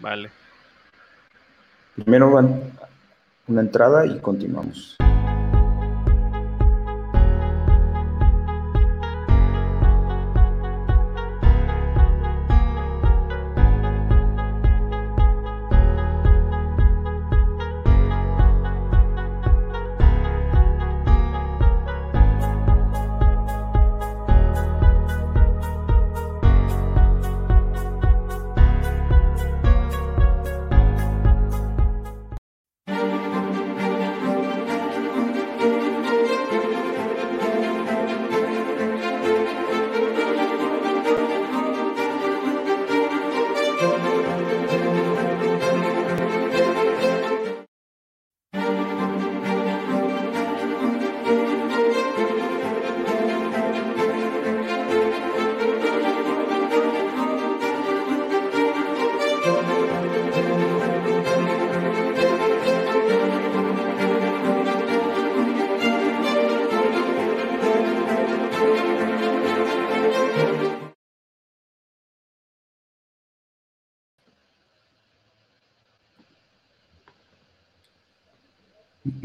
[0.00, 0.30] Vale.
[1.94, 2.62] Primero van
[3.48, 4.96] una entrada y continuamos.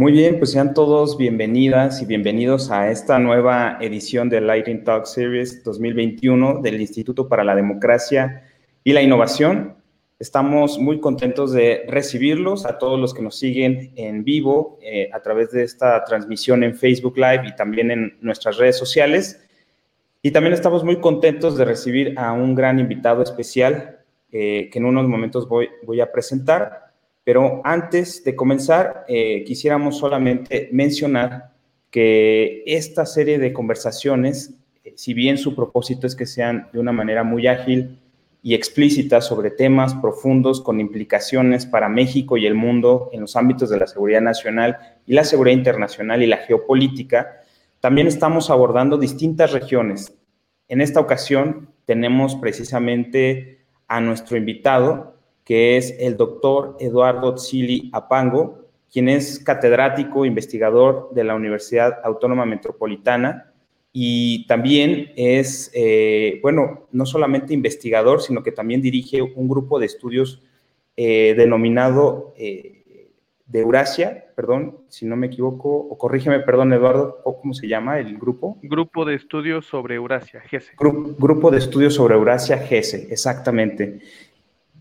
[0.03, 5.05] Muy bien, pues sean todos bienvenidas y bienvenidos a esta nueva edición del Lighting Talk
[5.05, 8.43] Series 2021 del Instituto para la Democracia
[8.83, 9.77] y la Innovación.
[10.19, 15.21] Estamos muy contentos de recibirlos a todos los que nos siguen en vivo eh, a
[15.21, 19.41] través de esta transmisión en Facebook Live y también en nuestras redes sociales.
[20.21, 23.99] Y también estamos muy contentos de recibir a un gran invitado especial
[24.33, 26.82] eh, que en unos momentos voy, voy a presentar.
[27.23, 31.53] Pero antes de comenzar, eh, quisiéramos solamente mencionar
[31.89, 36.91] que esta serie de conversaciones, eh, si bien su propósito es que sean de una
[36.91, 37.99] manera muy ágil
[38.41, 43.69] y explícita sobre temas profundos con implicaciones para México y el mundo en los ámbitos
[43.69, 47.41] de la seguridad nacional y la seguridad internacional y la geopolítica,
[47.79, 50.13] también estamos abordando distintas regiones.
[50.67, 55.12] En esta ocasión tenemos precisamente a nuestro invitado,
[55.43, 62.45] que es el doctor Eduardo Tsili Apango, quien es catedrático investigador de la Universidad Autónoma
[62.45, 63.53] Metropolitana
[63.91, 69.85] y también es, eh, bueno, no solamente investigador, sino que también dirige un grupo de
[69.85, 70.41] estudios
[70.97, 73.11] eh, denominado eh,
[73.45, 78.17] de Eurasia, perdón, si no me equivoco, o corrígeme, perdón, Eduardo, ¿cómo se llama el
[78.17, 78.57] grupo?
[78.63, 80.73] Grupo de Estudios sobre Eurasia, GESE.
[80.79, 83.99] grupo de Estudios sobre Eurasia, GESE, exactamente.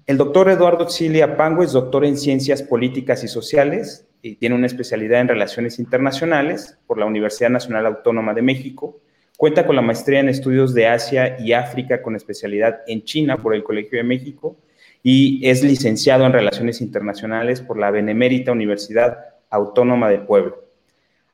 [0.04, 4.66] El doctor Eduardo Xilia Pango es doctor en Ciencias Políticas y Sociales y tiene una
[4.66, 8.98] especialidad en Relaciones Internacionales por la Universidad Nacional Autónoma de México.
[9.36, 13.54] Cuenta con la maestría en Estudios de Asia y África con especialidad en China por
[13.54, 14.56] el Colegio de México
[15.04, 19.18] y es licenciado en Relaciones Internacionales por la Benemérita Universidad
[19.50, 20.56] Autónoma de Puebla.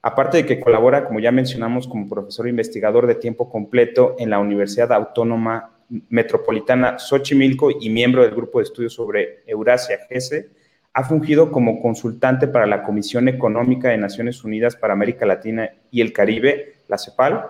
[0.02, 4.38] Aparte de que colabora, como ya mencionamos, como profesor investigador de tiempo completo en la
[4.38, 5.77] Universidad Autónoma
[6.08, 10.50] Metropolitana Xochimilco y miembro del Grupo de Estudios sobre Eurasia, GESE,
[10.92, 16.00] ha fungido como consultante para la Comisión Económica de Naciones Unidas para América Latina y
[16.00, 17.46] el Caribe, la CEPAL,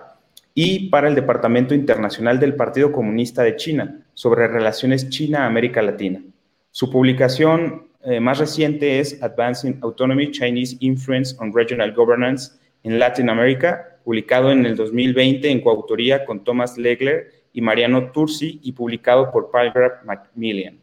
[0.53, 6.21] y para el Departamento Internacional del Partido Comunista de China sobre relaciones China-América Latina.
[6.71, 12.51] Su publicación eh, más reciente es Advancing Autonomy, Chinese Influence on Regional Governance
[12.83, 18.61] in Latin America, publicado en el 2020 en coautoría con Thomas Legler y Mariano Tursi
[18.63, 20.79] y publicado por Paragraph Macmillan.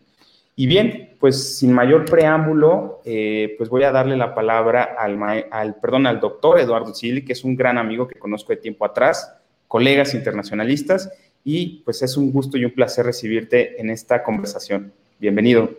[0.55, 6.07] Y bien, pues sin mayor preámbulo, eh, pues voy a darle la palabra al, perdón,
[6.07, 9.35] al doctor Eduardo Sili, que es un gran amigo que conozco de tiempo atrás,
[9.69, 11.11] colegas internacionalistas,
[11.45, 14.93] y pues es un gusto y un placer recibirte en esta conversación.
[15.19, 15.71] Bienvenido.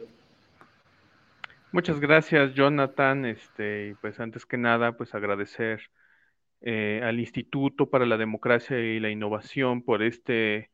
[1.72, 3.25] Muchas gracias, Jonathan.
[3.25, 5.79] Este, pues antes que nada, pues agradecer
[6.62, 10.72] eh, al Instituto para la Democracia y la Innovación por este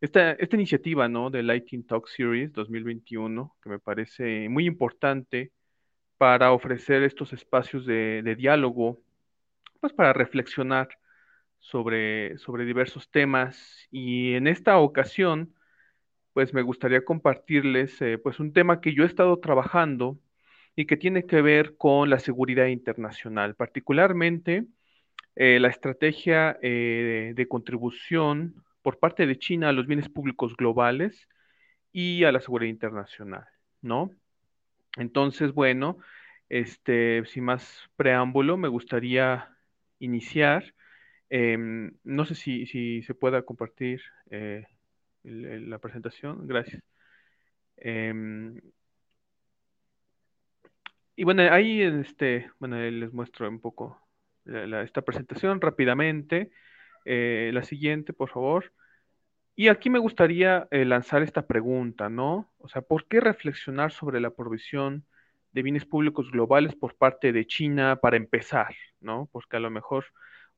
[0.00, 1.30] esta, esta iniciativa, ¿no?
[1.30, 5.52] De Lighting Talk Series 2021, que me parece muy importante
[6.18, 9.00] para ofrecer estos espacios de, diálogo,
[9.80, 10.88] pues para reflexionar
[11.58, 13.86] sobre, sobre diversos temas.
[13.90, 15.54] Y en esta ocasión,
[16.32, 20.18] pues me gustaría compartirles eh, pues un tema que yo he estado trabajando
[20.76, 24.66] y que tiene que ver con la seguridad internacional, particularmente
[25.36, 31.28] eh, la estrategia eh, de contribución por parte de China a los bienes públicos globales
[31.90, 33.44] y a la seguridad internacional,
[33.82, 34.12] ¿no?
[34.96, 35.98] Entonces, bueno,
[36.48, 39.50] este, sin más preámbulo, me gustaría
[39.98, 40.72] iniciar.
[41.30, 44.64] Em, no sé si, se pueda compartir eh,
[45.24, 46.46] la presentación.
[46.46, 46.80] Gracias.
[47.78, 48.60] Em,
[51.16, 54.00] y bueno, ahí este, bueno, les muestro un poco
[54.44, 56.52] esta presentación rápidamente.
[57.04, 58.72] Eh, la siguiente, por favor.
[59.58, 62.52] Y aquí me gustaría eh, lanzar esta pregunta, ¿no?
[62.58, 65.06] O sea, ¿por qué reflexionar sobre la provisión
[65.52, 69.30] de bienes públicos globales por parte de China para empezar, ¿no?
[69.32, 70.04] Porque a lo mejor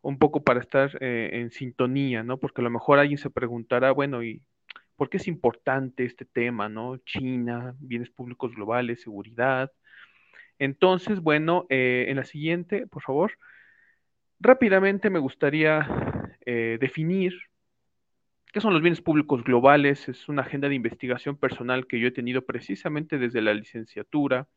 [0.00, 2.38] un poco para estar eh, en sintonía, ¿no?
[2.38, 4.42] Porque a lo mejor alguien se preguntará, bueno, ¿y
[4.96, 6.96] por qué es importante este tema, ¿no?
[6.98, 9.70] China, bienes públicos globales, seguridad.
[10.58, 13.32] Entonces, bueno, eh, en la siguiente, por favor,
[14.40, 15.86] rápidamente me gustaría
[16.80, 17.34] definir
[18.52, 20.08] qué son los bienes públicos globales.
[20.08, 24.48] Es una agenda de investigación personal que yo he tenido precisamente desde la licenciatura.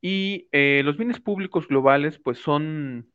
[0.00, 3.08] Y los bienes públicos globales, pues son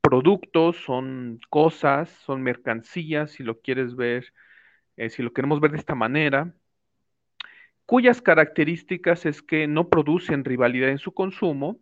[0.00, 4.32] productos, son cosas, son mercancías, si lo quieres ver,
[4.96, 6.54] eh, si lo queremos ver de esta manera,
[7.86, 11.80] cuyas características es que no producen rivalidad en su consumo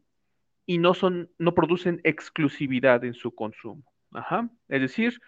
[0.67, 3.83] y no, son, no producen exclusividad en su consumo.
[4.13, 4.51] Ajá.
[4.69, 5.21] Es decir,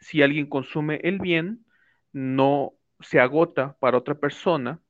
[0.00, 1.64] si alguien consume el bien,
[2.12, 4.80] no se agota para otra persona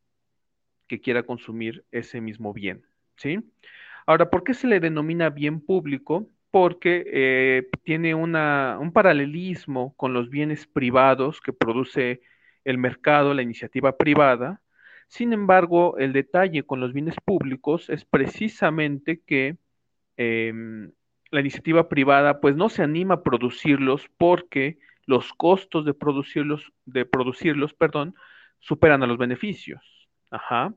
[0.87, 2.85] que quiera consumir ese mismo bien.
[3.17, 3.39] ¿sí?
[4.07, 6.29] Ahora, ¿por qué se le denomina bien público?
[6.51, 12.23] porque eh, tiene un paralelismo con los bienes privados que produce
[12.65, 14.61] el mercado, la iniciativa privada.
[15.09, 19.59] Sin embargo, el detalle con los bienes públicos es precisamente que
[20.17, 20.93] em,
[21.31, 24.79] la iniciativa privada pues no se anima a producirlos porque
[25.11, 28.15] los costos de producirlos, de producirlos, perdón,
[28.61, 29.83] superan a los beneficios.
[30.31, 30.73] Ajá.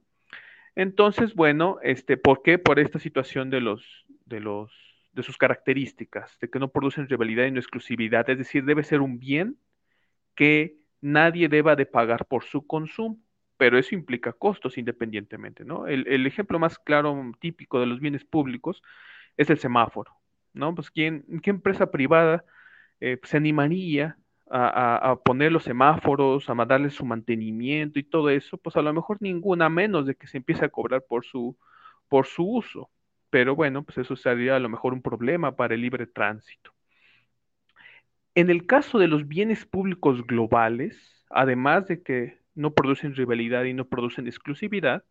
[0.75, 2.57] Entonces, bueno, este, ¿por qué?
[2.57, 4.71] Por esta situación de los, de los
[5.12, 9.01] de sus características, de que no producen rivalidad y no exclusividad, es decir, debe ser
[9.01, 9.59] un bien
[10.33, 13.19] que nadie deba de pagar por su consumo,
[13.57, 15.85] pero eso implica costos independientemente, ¿no?
[15.85, 18.81] El, ejemplo más claro, típico de los bienes públicos
[19.38, 20.12] es el semáforo,
[20.53, 20.74] ¿no?
[20.74, 22.44] Pues ¿quién, qué empresa privada
[23.00, 24.18] eh, se animaría
[24.50, 28.57] a, poner los semáforos, a darles su mantenimiento y todo eso?
[28.57, 31.57] Pues a lo mejor ninguna, menos de que se empiece a cobrar por su,
[32.07, 32.90] por su uso,
[33.30, 36.72] pero bueno, pues eso sería a lo mejor un problema para el libre tránsito.
[38.36, 43.74] En el caso de los bienes públicos globales, además de que no producen rivalidad y
[43.74, 45.04] no producen exclusividad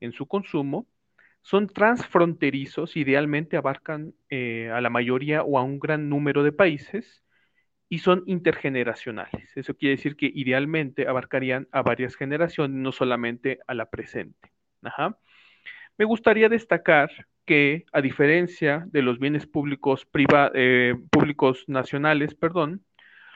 [0.00, 0.86] en su consumo,
[1.42, 7.24] son transfronterizos, idealmente abarcan eh, a la mayoría o a un gran número de países
[7.88, 9.56] y son intergeneracionales.
[9.56, 14.52] Eso quiere decir que idealmente abarcarían a varias generaciones, no solamente a la presente.
[15.96, 17.10] Me gustaría destacar
[17.44, 20.06] que, a diferencia de los bienes públicos,
[20.54, 22.84] eh, públicos nacionales, perdón,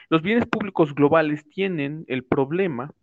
[0.09, 2.93] los bienes públicos globales tienen el problema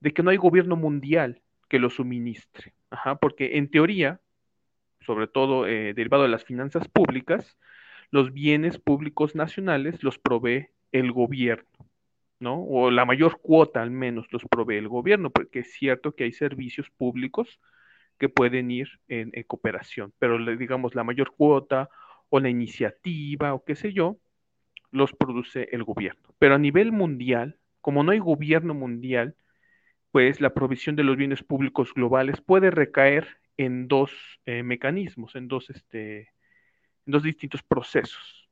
[0.00, 2.74] de que no hay gobierno mundial que los suministre.
[3.20, 4.20] porque en teoría,
[5.00, 7.56] sobre todo eh, derivado de las finanzas públicas,
[8.10, 11.68] los bienes públicos nacionales los provee el gobierno,
[12.38, 12.62] ¿no?
[12.64, 16.32] O la mayor cuota al menos los provee el gobierno, porque es cierto que hay
[16.32, 17.60] servicios públicos
[18.18, 21.88] que pueden ir en, cooperación, pero digamos la mayor cuota
[22.28, 24.18] o la iniciativa o qué sé yo,
[24.92, 26.34] los produce el gobierno.
[26.38, 29.36] Pero a nivel mundial, como no hay gobierno mundial,
[30.12, 34.12] pues la provisión de los bienes públicos globales puede recaer en dos
[34.46, 36.20] eh, mecanismos, en dos, este,
[37.06, 38.48] en dos distintos procesos.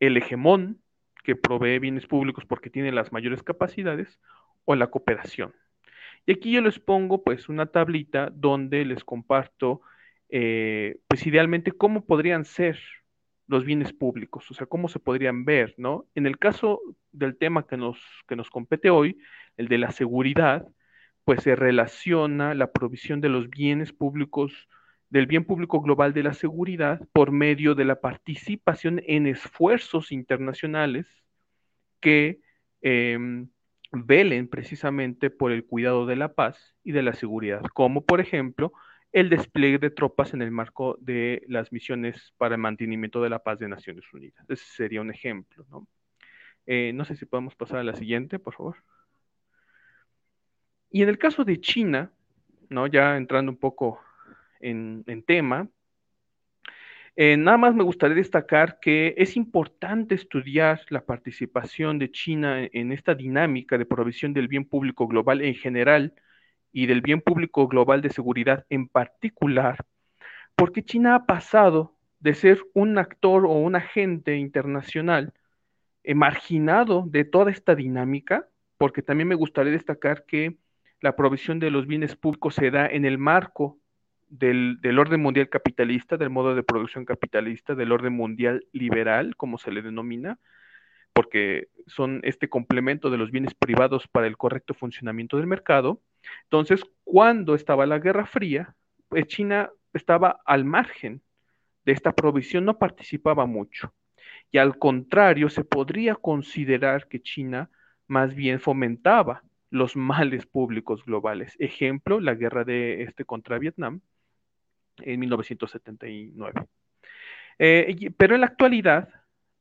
[0.00, 0.82] El hegemón,
[1.28, 4.18] que provee bienes públicos porque tiene las mayores capacidades,
[4.64, 5.52] o la cooperación,
[6.24, 9.82] y aquí yo les pongo pues una tablita donde les comparto
[10.30, 12.78] eh, pues idealmente cómo podrían ser
[13.46, 16.06] los bienes públicos, o sea, cómo se podrían ver, ¿no?
[16.14, 16.80] En el caso
[17.12, 19.18] del tema que nos, que nos compete hoy,
[19.58, 20.66] el de la seguridad,
[21.24, 24.66] pues se relaciona la provisión de los bienes públicos,
[25.10, 31.06] del bien público global de la seguridad por medio de la participación en esfuerzos internacionales
[32.00, 32.40] que
[32.82, 33.48] em,
[33.92, 38.72] velen precisamente por el cuidado de la paz y de la seguridad, como por ejemplo
[39.12, 43.42] el despliegue de tropas en el marco de las misiones para el mantenimiento de la
[43.42, 44.44] paz de Naciones Unidas.
[44.50, 45.88] Ese sería un ejemplo, ¿no?
[46.66, 48.76] Eh, no sé si podemos pasar a la siguiente, por favor.
[50.90, 52.12] Y en el caso de China,
[52.68, 52.86] ¿no?
[52.86, 54.00] Ya entrando un poco
[54.60, 55.68] en tema,
[57.20, 62.92] eh, nada más me gustaría destacar que es importante estudiar la participación de China en
[62.92, 66.14] esta dinámica de provisión del bien público global en general
[66.72, 69.84] y del bien público global de seguridad en particular,
[70.54, 75.32] porque China ha pasado de ser un actor o un agente internacional
[76.14, 80.56] marginado de toda esta dinámica, porque también me gustaría destacar que
[81.00, 83.77] la provisión de los bienes públicos se da en el marco
[84.28, 89.70] del, orden mundial capitalista, del modo de producción capitalista, del orden mundial liberal, como se
[89.70, 90.38] le denomina,
[91.12, 96.02] porque son este complemento de los bienes privados para el correcto funcionamiento del mercado.
[96.44, 98.76] Entonces, cuando estaba la Guerra Fría,
[99.08, 101.22] pues China estaba al margen
[101.84, 103.94] de esta provisión, no participaba mucho.
[104.50, 107.70] Y al contrario, se podría considerar que China
[108.06, 111.54] más bien fomentaba los males públicos globales.
[111.58, 114.00] Ejemplo, la guerra de este contra Vietnam
[115.04, 116.66] en 1979.
[117.58, 119.08] Eh, pero en la actualidad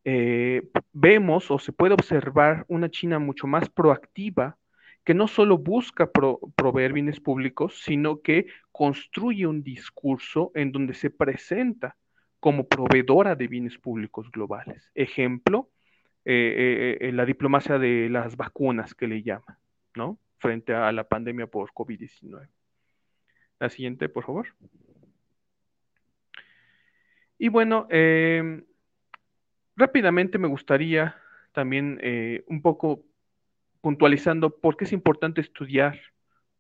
[0.04, 4.58] eh, vemos o se puede observar una China mucho más proactiva
[5.04, 11.10] que no solo busca proveer bienes públicos, sino que construye un discurso en donde se
[11.10, 11.96] presenta
[12.40, 14.92] como proveedora de bienes públicos globales.
[14.96, 15.70] Ejemplo,
[16.24, 19.58] eh, eh, la diplomacia de las vacunas que le llaman,
[19.96, 20.20] ¿no?
[20.40, 22.50] Frente a la pandemia por COVID-19.
[23.60, 24.48] La siguiente, por favor.
[27.38, 28.66] Y bueno, em,
[29.76, 31.16] rápidamente me gustaría
[31.52, 33.04] también eh, un poco
[33.82, 36.00] puntualizando por qué es importante estudiar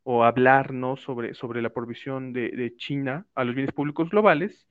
[0.03, 4.67] o hablar sobre, sobre la provisión de, de China a los bienes públicos globales.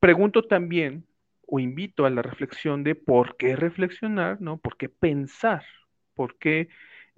[0.00, 1.06] Pregunto también
[1.46, 4.56] o invito a la reflexión de por qué reflexionar, ¿no?
[4.56, 5.64] ¿Por qué pensar?
[6.14, 6.68] ¿Por qué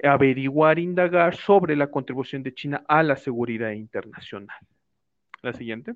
[0.02, 4.58] averiguar, indagar sobre la contribución de China a la seguridad internacional?
[5.40, 5.94] La siguiente.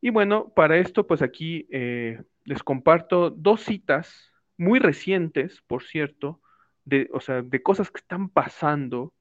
[0.00, 6.40] Y bueno, para esto, pues aquí eh, les comparto dos citas muy recientes, por cierto,
[6.84, 9.12] de, o sea, de cosas que están pasando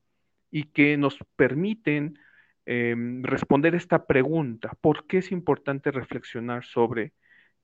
[0.51, 2.19] y que nos permiten
[2.65, 7.13] em, responder esta pregunta, ¿por qué es importante reflexionar sobre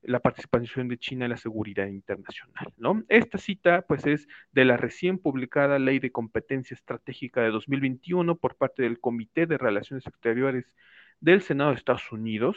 [0.06, 2.72] la participación de China en la seguridad internacional.
[2.76, 3.02] ¿no?
[3.08, 8.56] Esta cita pues, es de la recién publicada Ley de Competencia Estratégica de 2021 por
[8.56, 10.72] parte del Comité de Relaciones Exteriores
[11.20, 12.56] del Senado de Estados Unidos,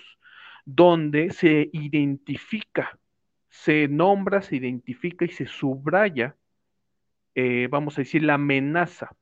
[0.66, 3.00] donde se identifica,
[3.50, 6.36] se nombra, se identifica y se subraya,
[7.36, 9.16] eh, vamos a decir, la amenaza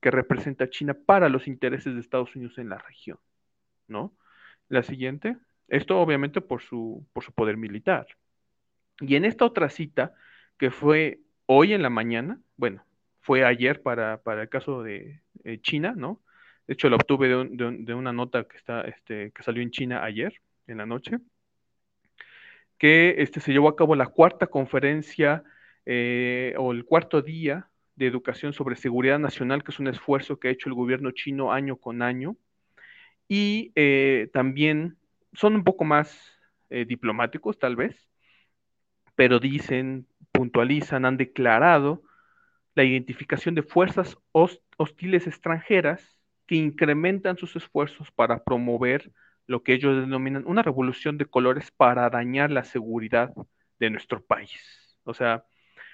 [0.00, 3.18] que representa China para los intereses de Estados Unidos en la región.
[3.88, 4.14] ¿no?
[4.68, 5.36] La siguiente.
[5.68, 8.06] Esto obviamente por su, por su poder militar.
[9.00, 10.14] Y en esta otra cita,
[10.58, 12.84] que fue hoy en la mañana, bueno,
[13.20, 15.22] fue ayer para, el caso de
[15.62, 16.20] China, ¿no?
[16.66, 20.40] De hecho, la obtuve de, una nota que, está, este, que salió en China ayer,
[20.66, 21.18] en la noche,
[22.78, 25.44] que este, se llevó a cabo la cuarta conferencia
[25.86, 30.48] eh, o el cuarto día de educación sobre seguridad nacional, que es un esfuerzo que
[30.48, 32.36] ha hecho el gobierno chino año con año.
[33.28, 34.98] Y eh, también
[35.32, 36.38] son un poco más
[36.70, 37.96] eh, diplomáticos tal vez,
[39.14, 42.02] pero dicen, puntualizan, han declarado
[42.74, 49.12] la identificación de fuerzas hostiles extranjeras que incrementan sus esfuerzos para promover
[49.46, 53.32] lo que ellos denominan una revolución de colores para dañar la seguridad
[53.78, 54.96] de nuestro país.
[55.04, 55.44] O sea,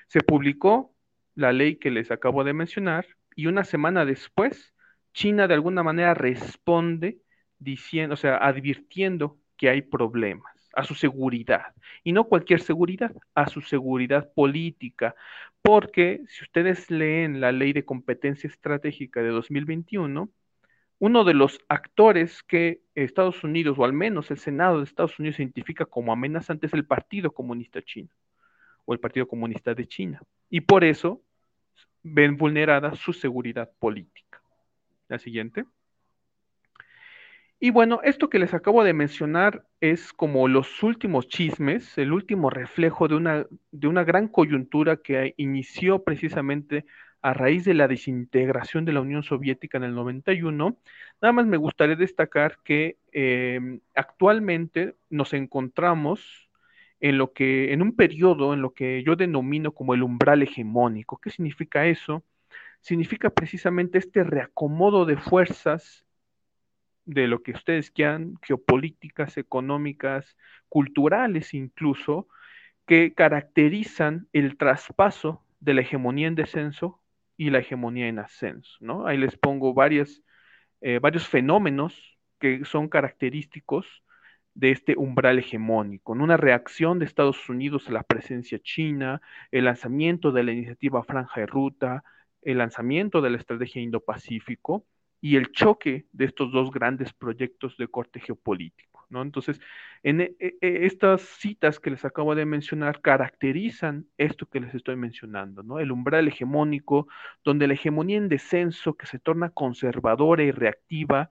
[0.09, 0.95] se publicó
[1.35, 4.75] la ley que les acabo de mencionar y una semana después
[5.13, 7.21] China de alguna manera responde
[7.59, 11.75] diciendo, o sea, advirtiendo que hay problemas a su seguridad.
[12.05, 15.15] Y no cualquier seguridad, a su seguridad política.
[15.63, 20.31] Porque si ustedes leen la ley de competencia estratégica de 2021,
[21.01, 25.41] uno de los actores que Estados Unidos, o al menos el Senado de Estados Unidos,
[25.41, 28.11] identifica como amenazante es el Partido Comunista Chino,
[28.85, 30.23] o el Partido Comunista de China.
[30.51, 31.23] Y por eso
[32.03, 34.43] ven vulnerada su seguridad política.
[35.09, 35.65] La siguiente.
[37.59, 42.51] Y bueno, esto que les acabo de mencionar es como los últimos chismes, el último
[42.51, 46.85] reflejo de una, de una gran coyuntura que inició precisamente
[47.23, 50.77] a raíz de la desintegración de la Unión Soviética en el 91.
[51.21, 56.49] Nada más me gustaría destacar que em, actualmente nos encontramos
[57.01, 61.19] en lo que, en un periodo en lo que yo denomino como el umbral hegemónico.
[61.19, 62.25] ¿Qué significa eso?
[62.81, 66.05] Significa precisamente este reacomodo de fuerzas
[67.05, 70.37] de lo que ustedes quieran, geopolíticas, económicas,
[70.69, 72.29] culturales incluso,
[72.87, 77.01] que caracterizan el traspaso de la hegemonía en descenso
[77.41, 78.77] y la hegemonía en ascenso.
[78.81, 79.07] ¿no?
[79.07, 79.75] Ahí les pongo
[80.83, 84.05] eh, varios fenómenos que son característicos
[84.53, 90.33] de este umbral hegemónico, una reacción de Estados Unidos a la presencia china, el lanzamiento
[90.33, 92.05] de la iniciativa Franja de Ruta,
[92.43, 94.85] el lanzamiento de la estrategia Indo-Pacífico,
[95.23, 98.90] y el choque de estos dos grandes proyectos de corte geopolítico.
[99.11, 99.23] ¿No?
[99.23, 99.61] Entonces,
[100.03, 104.75] en e, e, e, estas citas que les acabo de mencionar caracterizan esto que les
[104.75, 105.79] estoy mencionando, ¿no?
[105.79, 107.09] el umbral hegemónico,
[107.45, 111.31] donde la hegemonía en descenso que se torna conservadora y reactiva,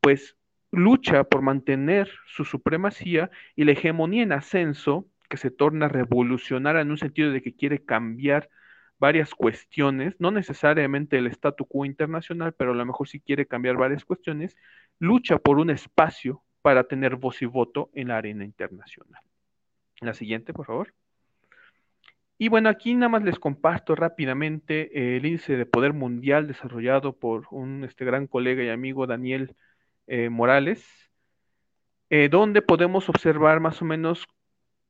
[0.00, 0.36] pues
[0.70, 6.90] lucha por mantener su supremacía y la hegemonía en ascenso, que se torna revolucionaria en
[6.90, 8.48] un sentido de que quiere cambiar
[8.98, 13.76] varias cuestiones, no necesariamente el statu quo internacional, pero a lo mejor sí quiere cambiar
[13.76, 14.56] varias cuestiones,
[14.98, 19.22] lucha por un espacio para tener voz y voto en la arena internacional.
[20.00, 20.94] La siguiente, por favor.
[22.40, 27.16] Y bueno, aquí nada más les comparto rápidamente eh, el índice de poder mundial desarrollado
[27.18, 29.56] por un este, gran colega y amigo Daniel
[30.06, 30.86] eh, Morales,
[32.10, 34.26] eh, donde podemos observar más o menos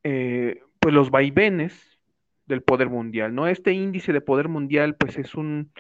[0.01, 1.99] pues los vaivenes
[2.47, 3.47] del poder mundial, ¿no?
[3.47, 5.71] Este índice de poder mundial pues es un,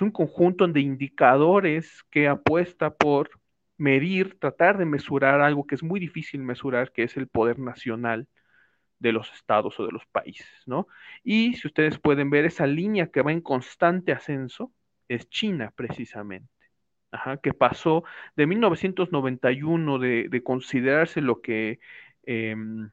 [0.00, 3.30] un conjunto de indicadores que apuesta por
[3.82, 8.28] medir, tratar de mesurar algo que es muy difícil mesurar, que es el poder nacional
[9.00, 10.86] de los estados o de los países, ¿no?
[11.24, 14.72] Y si ustedes pueden ver esa línea que va en constante ascenso,
[15.08, 16.48] es China precisamente,
[17.10, 18.04] Ajá, que pasó
[18.36, 21.80] de 1991 de, de considerarse lo que
[22.24, 22.90] em,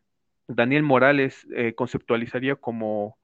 [0.47, 3.17] Daniel Morales eh, conceptualizaría como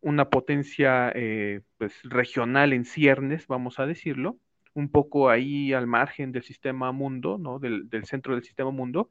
[0.00, 4.38] una potencia eh, pues, regional en ciernes, vamos a decirlo,
[4.74, 7.58] un poco ahí al margen del sistema mundo, ¿no?
[7.58, 9.10] del, del centro del sistema mundo,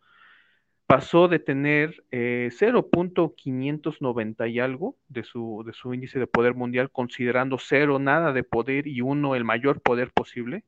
[0.93, 6.91] pasó de tener 0.590 eh, y algo de su, de su índice de poder mundial,
[6.91, 10.63] considerando cero nada de poder y uno el mayor poder posible,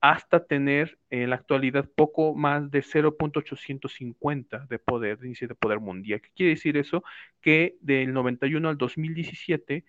[0.00, 5.80] hasta tener en la actualidad poco más de 0.850 de poder, de índice de poder
[5.80, 6.20] mundial.
[6.20, 7.02] ¿Qué quiere decir eso?
[7.40, 9.84] Que del 91 al 2017,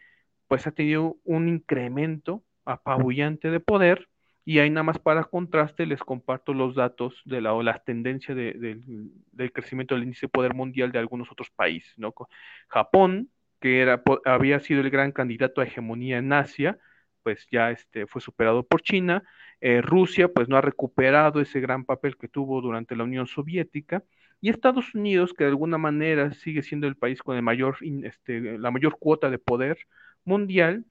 [0.48, 4.08] pues ha tenido un incremento apabullante de poder
[4.46, 8.38] y ahí nada más para contraste les comparto los datos de la, o las tendencias
[8.38, 11.98] del crecimiento del índice de poder mundial de algunos otros países.
[11.98, 12.14] ¿no?
[12.68, 16.78] Japón, que era, había sido el gran candidato a hegemonía en Asia,
[17.24, 19.24] pues ya este, fue superado por China.
[19.62, 24.04] Eh, Rusia, pues no ha recuperado ese gran papel que tuvo durante la Unión Soviética.
[24.42, 28.60] Y Estados Unidos, que de alguna manera sigue siendo el país con el mayor, este,
[28.60, 29.80] la mayor cuota de poder
[30.24, 30.86] mundial,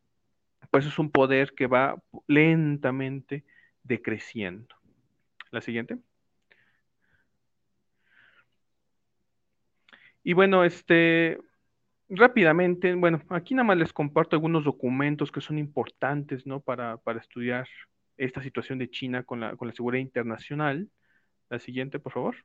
[0.71, 1.97] pues es un poder que va
[2.27, 3.45] lentamente
[3.83, 4.75] decreciendo.
[5.51, 5.99] La siguiente.
[10.23, 11.39] Y bueno, este,
[12.09, 16.61] rápidamente, bueno, aquí nada más les comparto algunos documentos que son importantes, ¿no?
[16.61, 17.69] Para, para estudiar
[18.17, 20.89] esta situación de China con la, con la seguridad internacional.
[21.51, 22.37] La siguiente, por favor.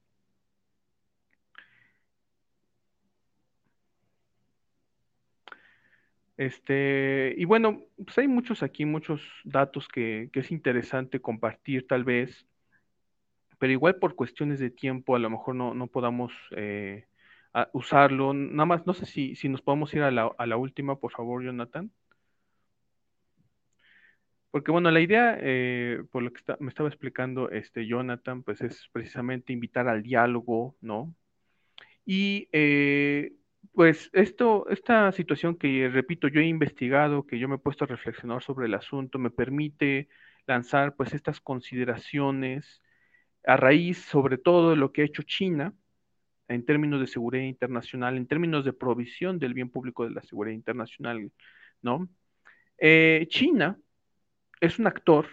[6.39, 12.47] Este, y bueno, pues hay muchos aquí, muchos datos que, es interesante compartir tal vez,
[13.57, 17.07] pero igual por cuestiones de tiempo a lo mejor no, podamos eh,
[17.73, 18.33] usarlo.
[18.33, 21.11] Nada más, no sé si, si nos podemos ir a la, a la última, por
[21.11, 21.91] favor, Jonathan.
[24.51, 28.87] Porque bueno, la idea, eh, por lo que me estaba explicando este Jonathan, pues es
[28.93, 31.13] precisamente invitar al diálogo, ¿no?
[32.05, 33.33] Y eh,
[33.73, 37.87] pues esto, esta situación que, repito, yo he investigado, que yo me he puesto a
[37.87, 40.09] reflexionar sobre el asunto, me permite
[40.47, 42.81] lanzar pues estas consideraciones
[43.45, 45.73] a raíz sobre todo de lo que ha hecho China
[46.47, 50.55] en términos de seguridad internacional, en términos de provisión del bien público de la seguridad
[50.55, 51.31] internacional,
[51.81, 52.09] ¿no?
[52.77, 53.79] Eh, China
[54.59, 55.27] es un actor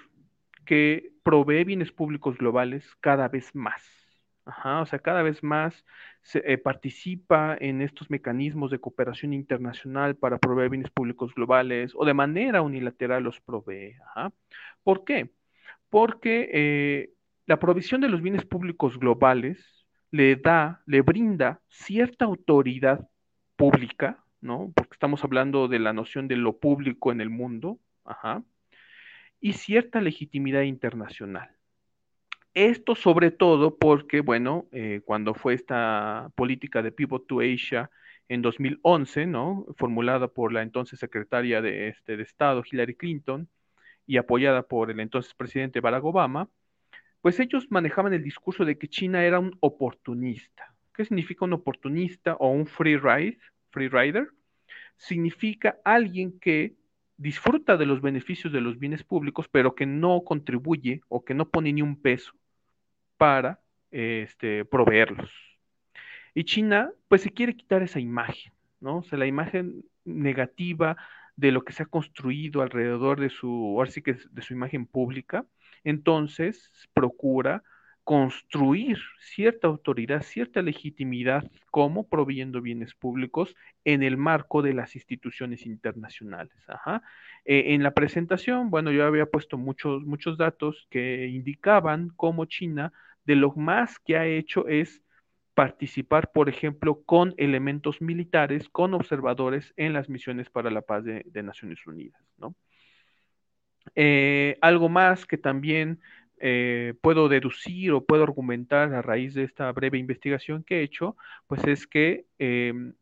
[0.64, 4.05] que provee bienes públicos globales cada vez más
[4.46, 5.84] Ajá, o sea, cada vez más
[6.22, 12.04] se, eh, participa en estos mecanismos de cooperación internacional para proveer bienes públicos globales o
[12.04, 13.96] de manera unilateral los provee.
[14.06, 14.32] Ajá.
[14.84, 15.32] ¿Por qué?
[15.90, 17.10] Porque eh,
[17.46, 23.08] la provisión de los bienes públicos globales le da, le brinda cierta autoridad
[23.56, 24.72] pública, ¿no?
[24.76, 27.80] Porque estamos hablando de la noción de lo público en el mundo,
[29.40, 31.55] y cierta legitimidad internacional.
[32.56, 37.90] Esto sobre todo porque, bueno, eh, cuando fue esta política de Pivot to Asia
[38.28, 39.66] en 2011, ¿no?
[39.76, 43.50] Formulada por la entonces secretaria de, este, de Estado, Hillary Clinton,
[44.06, 46.48] y apoyada por el entonces presidente Barack Obama,
[47.20, 50.74] pues ellos manejaban el discurso de que China era un oportunista.
[50.94, 53.38] ¿Qué significa un oportunista o un free ride,
[53.68, 54.30] free rider?
[54.96, 56.74] Significa alguien que
[57.18, 61.50] disfruta de los beneficios de los bienes públicos, pero que no contribuye o que no
[61.50, 62.32] pone ni un peso
[63.16, 65.30] para este, proveerlos.
[66.34, 68.98] Y China, pues se quiere quitar esa imagen, ¿no?
[68.98, 70.96] O sea, la imagen negativa
[71.36, 75.46] de lo que se ha construido alrededor de su, ahora que de su imagen pública,
[75.84, 77.62] entonces procura
[78.06, 85.66] construir cierta autoridad, cierta legitimidad como proveyendo bienes públicos en el marco de las instituciones
[85.66, 86.56] internacionales.
[86.68, 87.02] Ajá.
[87.44, 92.92] Eh, en la presentación, bueno, yo había puesto muchos, muchos datos que indicaban cómo China
[93.24, 95.02] de lo más que ha hecho es
[95.54, 101.42] participar, por ejemplo, con elementos militares, con observadores en las misiones para la paz de,
[101.42, 102.22] Naciones Unidas.
[103.96, 105.98] Eh, algo más que también
[106.38, 111.16] eh, puedo deducir o puedo argumentar a raíz de esta breve investigación que he hecho,
[111.46, 112.94] pues es que em,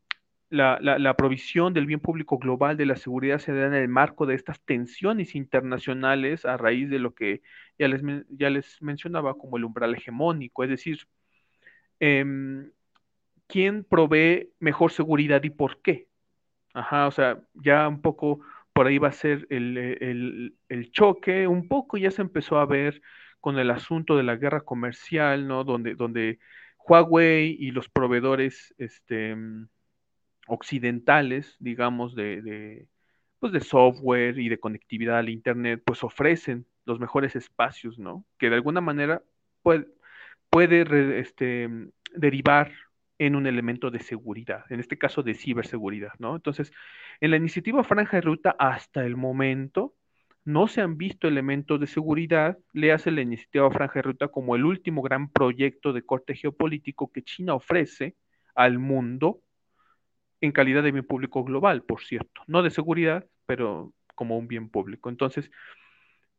[0.51, 4.35] la, provisión del bien público global de la seguridad se da en el marco de
[4.35, 7.43] estas tensiones internacionales a raíz de lo que
[7.79, 11.01] ya les, ya les mencionaba como el umbral hegemónico, es decir,
[12.01, 12.71] em,
[13.49, 16.09] ¿quién provee mejor seguridad y por qué?
[16.75, 18.41] Ajá, o sea, ya un poco
[18.73, 23.01] por ahí va a ser el, el choque, un poco ya se empezó a ver
[23.45, 25.65] con el asunto de la guerra comercial, ¿no?
[25.65, 26.39] Donde, donde
[26.79, 29.37] Huawei y los proveedores este,
[30.47, 32.89] occidentales, digamos, de,
[33.41, 38.25] pues de software y de conectividad al Internet, pues ofrecen los mejores espacios, ¿no?
[38.39, 39.23] Que de alguna manera
[39.61, 39.89] puede,
[41.21, 41.69] este,
[42.15, 42.73] derivar
[43.19, 46.35] en un elemento de seguridad, en este caso de ciberseguridad, ¿no?
[46.35, 46.73] Entonces,
[47.21, 49.95] en la iniciativa Franja de Ruta, hasta el momento,
[50.45, 54.57] no se han visto elementos de seguridad, le hace la iniciativa Franja de Ruta como
[54.57, 58.15] el último gran proyecto de corte geopolítico que China ofrece
[58.55, 59.41] al mundo
[60.41, 64.69] en calidad de bien público global, por cierto, no de seguridad, pero como un bien
[64.69, 65.09] público.
[65.09, 65.51] Entonces,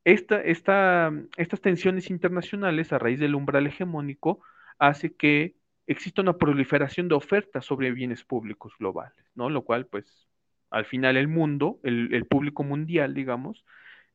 [0.03, 4.41] esta, estas tensiones internacionales a raíz del umbral hegemónico
[4.77, 5.55] hace que
[5.87, 9.49] exista una proliferación de ofertas sobre bienes públicos globales, ¿no?
[9.49, 10.27] Lo cual, pues,
[10.69, 13.65] al final el mundo, el público mundial, digamos,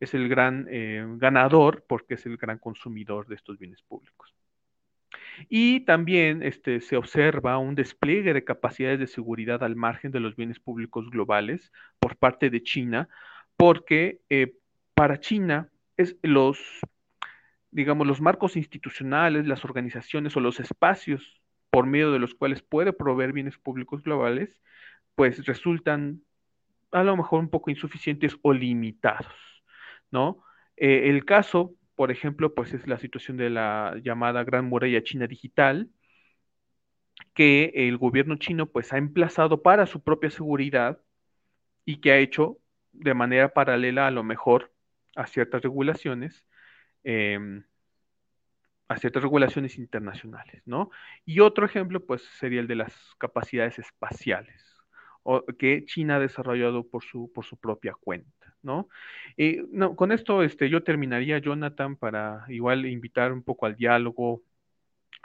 [0.00, 4.34] es el gran eh, ganador porque es el gran consumidor de estos bienes públicos.
[5.48, 10.36] Y también este, se observa un despliegue de capacidades de seguridad al margen de los
[10.36, 13.08] bienes públicos globales por parte de China,
[13.56, 14.54] porque eh,
[14.94, 16.58] para China es los,
[17.70, 22.92] digamos, los marcos institucionales, las organizaciones o los espacios por medio de los cuales puede
[22.92, 24.60] proveer bienes públicos globales,
[25.14, 26.22] pues resultan
[26.90, 29.59] a lo mejor un poco insuficientes o limitados.
[30.10, 30.42] ¿No?
[30.76, 35.26] Eh, el caso, por ejemplo, pues es la situación de la llamada Gran Muralla China
[35.26, 35.90] Digital,
[37.34, 41.00] que el gobierno chino pues ha emplazado para su propia seguridad
[41.84, 42.58] y que ha hecho
[42.92, 44.72] de manera paralela a lo mejor
[45.16, 46.46] a ciertas regulaciones,
[47.04, 47.64] em,
[48.88, 50.90] a ciertas regulaciones internacionales, ¿no?
[51.24, 54.64] Y otro ejemplo pues sería el de las capacidades espaciales,
[55.58, 58.39] que China ha desarrollado por su, por su propia cuenta.
[58.62, 58.88] ¿No?
[59.36, 64.42] Eh, no, con esto este, yo terminaría, Jonathan, para igual invitar un poco al diálogo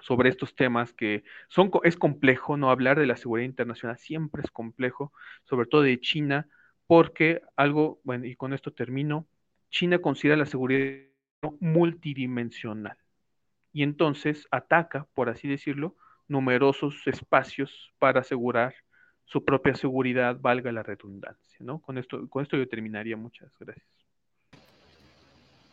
[0.02, 2.70] sobre estos temas que son, es complejo, ¿no?
[2.70, 5.14] Hablar de la seguridad internacional siempre es complejo,
[5.46, 6.48] sobre todo de China,
[6.88, 9.28] porque algo, bueno, y con esto termino,
[9.70, 11.06] China considera la seguridad
[11.60, 12.98] multidimensional
[13.76, 18.74] y entonces ataca, por así decirlo, numerosos espacios para asegurar
[19.26, 21.80] su propia seguridad, valga la redundancia, ¿no?
[21.80, 23.18] Con esto, con esto yo terminaría.
[23.18, 23.86] Muchas gracias.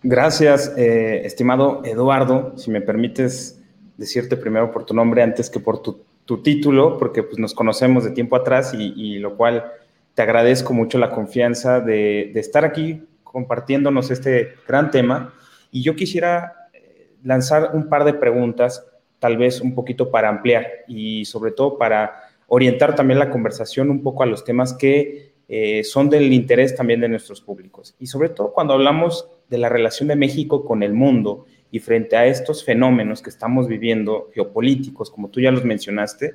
[0.02, 2.54] Gracias, eh, estimado Eduardo.
[2.56, 3.62] Si me permites
[3.96, 6.02] decirte primero por tu nombre antes que por tu,
[6.42, 9.70] título, porque pues, nos conocemos de tiempo atrás y, lo cual
[10.14, 15.34] te agradezco mucho la confianza de, de, estar aquí compartiéndonos este gran tema.
[15.70, 18.82] Y yo quisiera eh, lanzar un par de preguntas,
[19.18, 24.02] tal vez un poquito para ampliar y sobre todo para orientar también la conversación un
[24.02, 27.94] poco a los temas que eh, son del interés también de nuestros públicos.
[27.98, 32.14] Y sobre todo cuando hablamos de la relación de México con el mundo y frente
[32.14, 36.34] a estos fenómenos que estamos viviendo, geopolíticos, como tú ya los mencionaste,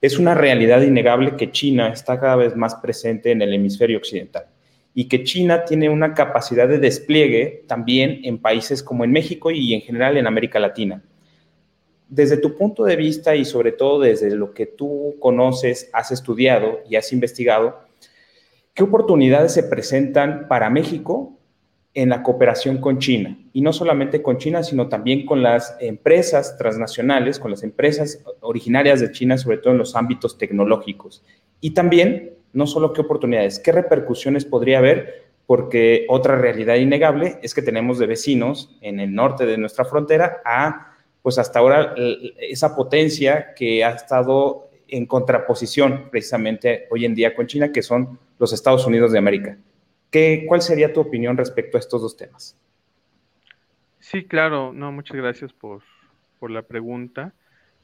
[0.00, 4.46] es una realidad innegable que China está cada vez más presente en el hemisferio occidental
[4.94, 9.74] y que China tiene una capacidad de despliegue también en países como en México y
[9.74, 11.02] en general en América Latina
[12.08, 16.80] desde tu punto de vista y sobre todo desde lo que tú conoces, has estudiado
[16.88, 17.80] y has investigado,
[18.74, 21.38] ¿qué oportunidades se presentan para México
[21.94, 23.38] en la cooperación con China?
[23.52, 29.00] Y no solamente con China, sino también con las empresas transnacionales, con las empresas originarias
[29.00, 31.22] de China, sobre todo en los ámbitos tecnológicos.
[31.60, 37.54] Y también, no solo qué oportunidades, qué repercusiones podría haber porque otra realidad innegable es
[37.54, 40.87] que tenemos de vecinos en el norte de nuestra frontera a
[41.28, 41.94] pues hasta ahora
[42.40, 48.18] esa potencia que ha estado en contraposición precisamente hoy en día con China, que son
[48.38, 49.58] los Estados Unidos de América.
[50.10, 52.56] ¿Qué, ¿Cuál sería tu opinión respecto a estos dos temas?
[53.98, 55.82] Sí, claro, no, muchas gracias por,
[56.40, 57.34] la pregunta.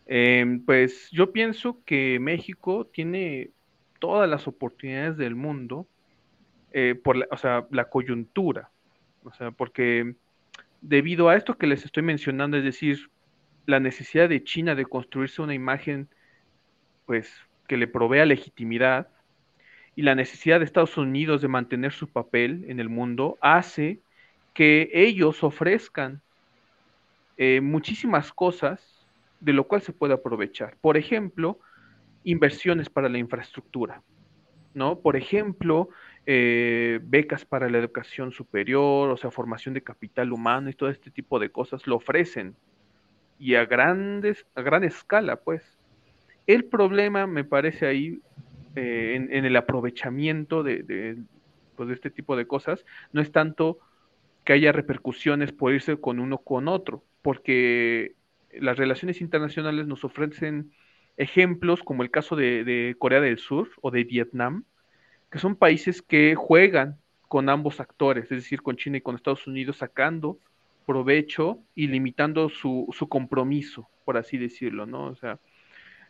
[0.06, 3.50] Em, pues yo pienso que México tiene
[3.98, 5.86] todas las oportunidades del mundo
[6.72, 8.70] eh, por la, o sea, la coyuntura,
[9.22, 10.14] o sea, porque
[10.80, 13.10] debido a esto que les estoy mencionando, es decir,
[13.66, 16.08] la necesidad de China de construirse una imagen,
[17.06, 17.32] pues,
[17.66, 19.08] que le provea legitimidad,
[19.96, 24.00] y la necesidad de Estados Unidos de mantener su papel en el mundo, hace
[24.52, 26.20] que ellos ofrezcan
[27.36, 29.06] eh, muchísimas cosas
[29.40, 30.76] de lo cual se puede aprovechar.
[30.80, 31.58] Por ejemplo,
[32.24, 34.02] inversiones para la infraestructura,
[34.72, 34.98] ¿no?
[34.98, 35.88] Por ejemplo,
[36.26, 41.10] eh, becas para la educación superior, o sea, formación de capital humano y todo este
[41.10, 42.56] tipo de cosas lo ofrecen.
[43.44, 45.62] Y a grandes, a gran escala, pues.
[46.46, 48.22] El problema, me parece ahí,
[48.74, 51.18] eh, en, el aprovechamiento de,
[51.76, 53.80] pues, de este tipo de cosas, no es tanto
[54.44, 58.14] que haya repercusiones por irse con uno con otro, porque
[58.50, 60.72] las relaciones internacionales nos ofrecen
[61.18, 64.64] ejemplos como el caso de, Corea del Sur o de Vietnam,
[65.30, 66.96] que son países que juegan
[67.28, 70.38] con ambos actores, es decir, con China y con Estados Unidos, sacando
[70.84, 75.06] provecho y limitando su, compromiso, por así decirlo, ¿no?
[75.06, 75.40] O sea,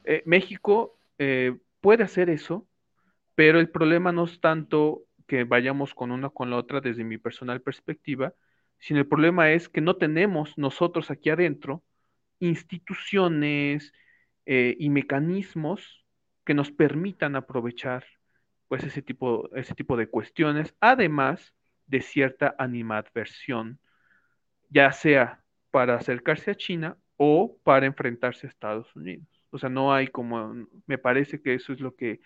[0.04, 2.66] eh, México eh, puede hacer eso,
[3.34, 7.18] pero el problema no es tanto que vayamos con una con la otra desde mi
[7.18, 8.34] personal perspectiva,
[8.78, 11.82] sino el problema es que no tenemos nosotros aquí adentro
[12.40, 13.92] instituciones
[14.46, 16.04] eh, y mecanismos
[16.44, 18.04] que nos permitan aprovechar
[18.68, 21.54] pues ese tipo, ese tipo de cuestiones, además
[21.86, 23.78] de cierta animadversión,
[24.74, 29.26] ya sea para acercarse a China o para enfrentarse a Estados Unidos.
[29.50, 32.20] O sea, no hay como, me parece que eso es lo que,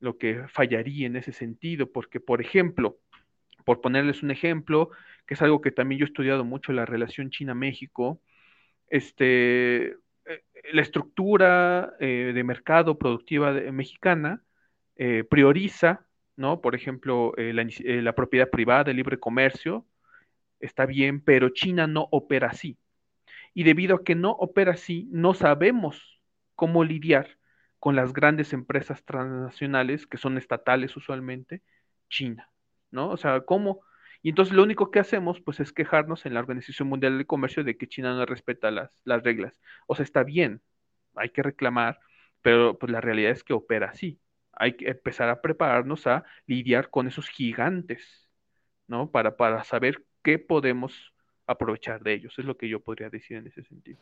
[0.00, 3.00] lo que fallaría en ese sentido, porque, por ejemplo,
[3.64, 4.90] por ponerles un ejemplo,
[5.26, 8.22] que es algo que también yo he estudiado mucho, la relación China-México,
[8.88, 14.44] este, eh, la estructura eh, de mercado productiva mexicana
[14.96, 16.06] eh, prioriza,
[16.36, 16.60] ¿no?
[16.60, 19.86] Por ejemplo, la, propiedad privada, el libre comercio,
[20.64, 22.78] está bien, pero China no opera así.
[23.54, 26.20] Y debido a que no opera así, no sabemos
[26.54, 27.38] cómo lidiar
[27.78, 31.62] con las grandes empresas transnacionales, que son estatales usualmente,
[32.08, 32.50] China,
[32.90, 33.10] ¿no?
[33.10, 33.82] O sea, cómo
[34.24, 37.62] y entonces lo único que hacemos pues es quejarnos en la Organización Mundial del Comercio
[37.62, 39.60] de que China no respeta las, las reglas.
[39.86, 40.62] O sea, está bien,
[41.14, 42.00] hay que reclamar,
[42.42, 44.20] pero pues la realidad es que opera así.
[44.52, 48.30] Hay que empezar a prepararnos a lidiar con esos gigantes,
[48.86, 49.10] ¿no?
[49.10, 51.12] Para, para saber qué podemos
[51.46, 52.34] aprovechar de ellos.
[52.38, 53.98] Es lo que yo podría decir en ese sentido.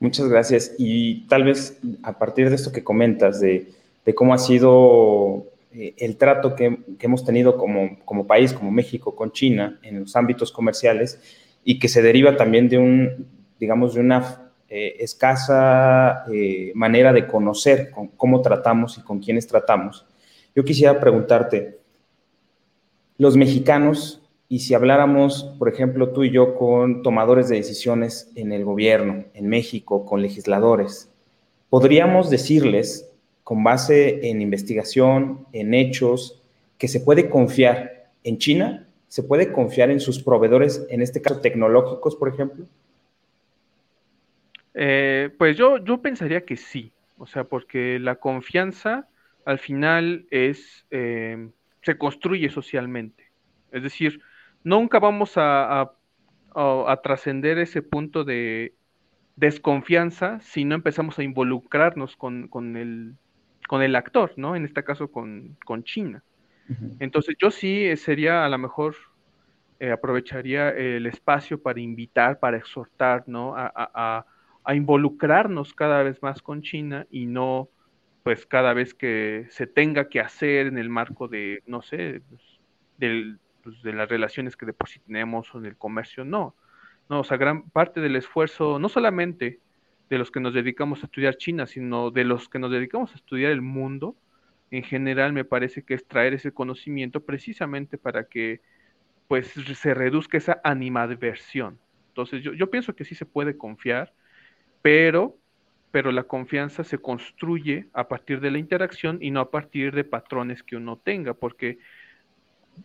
[0.00, 0.74] Muchas gracias.
[0.76, 3.72] Y tal vez a partir de esto que comentas, de,
[4.14, 9.32] cómo ha sido eh, el trato que, hemos tenido como, como, país, como México, con
[9.32, 11.18] China en los ámbitos comerciales
[11.64, 13.26] y que se deriva también de un,
[13.58, 20.04] digamos, de una eh, escasa eh, manera de conocer cómo tratamos y con quiénes tratamos.
[20.54, 21.78] Yo quisiera preguntarte,
[23.16, 28.52] los mexicanos, y si habláramos, por ejemplo, tú y yo con tomadores de decisiones en
[28.52, 31.10] el gobierno, en México, con legisladores,
[31.70, 33.10] podríamos decirles
[33.42, 36.42] con base en investigación, en hechos,
[36.78, 41.40] que se puede confiar en China, se puede confiar en sus proveedores, en este caso
[41.40, 42.66] tecnológicos, por ejemplo?
[44.74, 49.08] Eh, pues yo, yo pensaría que sí, o sea, porque la confianza
[49.44, 51.48] al final es, eh,
[51.82, 53.30] se construye socialmente.
[53.70, 54.20] Es decir,
[54.64, 55.92] nunca vamos a,
[56.54, 58.74] a trascender ese punto de
[59.36, 63.14] desconfianza si no empezamos a involucrarnos con, con, el,
[63.66, 64.56] con el actor, ¿no?
[64.56, 66.22] En este caso con, China.
[66.98, 68.96] Entonces yo sí eh, sería a lo mejor
[69.80, 73.54] eh, aprovecharía el espacio para invitar, para exhortar, ¿no?
[73.56, 74.26] A,
[74.74, 77.68] involucrarnos cada vez más con China y no
[78.22, 82.40] pues cada vez que se tenga que hacer en el marco de, no sé, pues,
[83.64, 86.54] pues, de las relaciones que de por sí tenemos o en el comercio, no.
[87.08, 89.60] No, o sea, gran parte del esfuerzo, no solamente
[90.08, 93.16] de los que nos dedicamos a estudiar China, sino de los que nos dedicamos a
[93.16, 94.16] estudiar el mundo,
[94.70, 98.60] en general me parece que es traer ese conocimiento precisamente para que
[99.28, 101.78] pues se reduzca esa animadversión.
[102.08, 104.12] Entonces yo, yo pienso que sí se puede confiar,
[104.82, 105.38] pero,
[105.90, 110.04] pero la confianza se construye a partir de la interacción y no a partir de
[110.04, 111.78] patrones que uno tenga, porque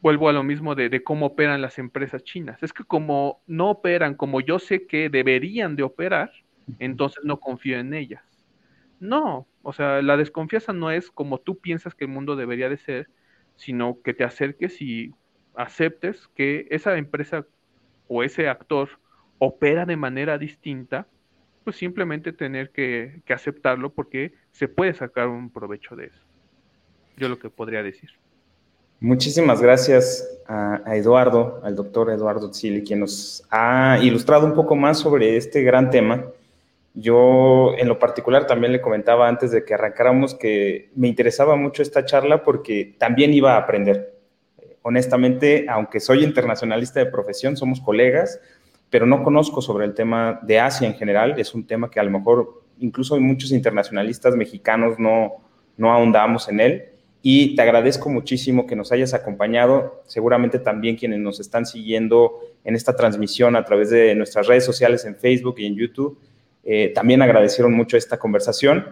[0.02, 2.62] vuelvo a lo mismo de, de, cómo operan las empresas chinas.
[2.64, 6.32] Es que como no operan como yo sé que deberían de operar,
[6.80, 8.24] entonces no confío en ellas.
[9.00, 12.78] No, o sea, la desconfianza no es como tú piensas que el mundo debería de
[12.78, 13.10] ser,
[13.56, 15.14] sino que te acerques y
[15.56, 17.46] aceptes que esa empresa
[18.08, 18.90] o ese actor
[19.38, 21.08] opera de manera distinta,
[21.64, 26.26] pues simplemente tener que, aceptarlo porque se puede sacar un provecho de eso.
[27.18, 28.12] Yo lo que podría decir.
[29.02, 35.00] Muchísimas gracias a, Eduardo, al doctor Eduardo Zili, quien nos ha ilustrado un poco más
[35.00, 36.26] sobre este gran tema
[36.94, 41.82] Yo en lo particular también le comentaba antes de que arrancáramos que me interesaba mucho
[41.82, 44.20] esta charla porque también iba a aprender.
[44.82, 48.42] Honestamente, aunque soy internacionalista de profesión, somos colegas,
[48.90, 51.40] pero no conozco sobre el tema de Asia en general.
[51.40, 55.36] Es un tema que a lo mejor incluso muchos internacionalistas mexicanos no,
[55.78, 56.89] no ahondamos en él.
[57.22, 60.04] Y te agradezco muchísimo que nos hayas acompañado.
[60.08, 65.04] Seguramente también quienes nos están siguiendo en esta transmisión a través de nuestras redes sociales
[65.06, 66.18] en Facebook y en YouTube
[66.64, 68.86] eh, también agradecieron mucho esta conversación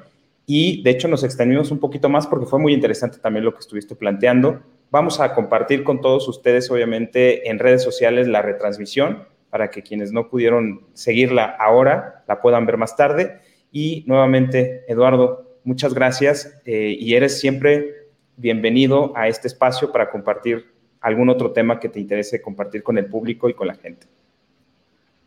[0.46, 3.60] y de hecho nos extendimos un poquito más porque fue muy interesante también lo que
[3.60, 4.62] estuviste planteando.
[4.90, 10.14] Vamos a compartir con todos ustedes, obviamente, en redes sociales la retransmisión para que quienes
[10.14, 13.42] no pudieron seguirla ahora la puedan ver más tarde.
[13.72, 18.07] Y nuevamente, Eduardo, muchas gracias eh, y eres siempre
[18.38, 20.72] bienvenido a este espacio para compartir
[21.02, 24.08] algún otro tema que te interese compartir con el público y con la gente.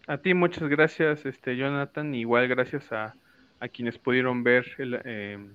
[0.07, 2.15] A ti muchas gracias, este Jonathan.
[2.15, 3.15] Igual gracias a,
[3.75, 5.51] quienes pudieron ver em,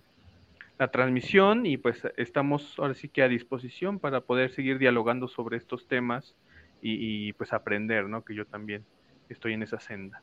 [0.77, 5.57] la transmisión y pues estamos ahora sí que a disposición para poder seguir dialogando sobre
[5.57, 6.35] estos temas
[6.87, 8.23] y, pues aprender, ¿no?
[8.23, 8.83] Que yo también
[9.27, 10.21] estoy en esa senda.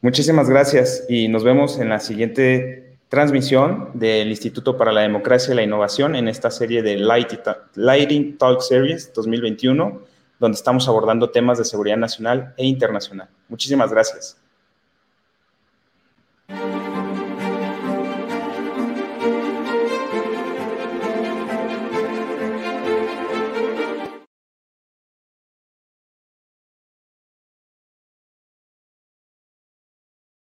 [0.00, 5.54] Muchísimas gracias y nos vemos en la siguiente transmisión del Instituto para la Democracia y
[5.54, 10.00] la Innovación en esta serie de Lighting Talk Series 2021
[10.38, 13.28] donde estamos abordando temas de seguridad nacional e internacional.
[13.50, 14.41] Muchísimas gracias.